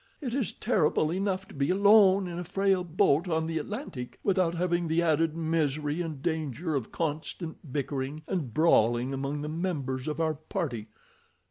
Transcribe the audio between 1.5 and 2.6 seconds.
be alone in a